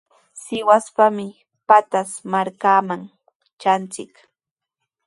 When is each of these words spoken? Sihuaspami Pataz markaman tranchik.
Sihuaspami 0.43 1.27
Pataz 1.67 2.09
markaman 2.31 3.01
tranchik. 3.61 4.13